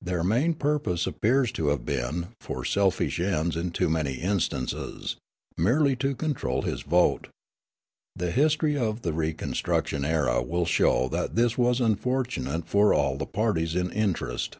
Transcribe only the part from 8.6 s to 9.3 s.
of the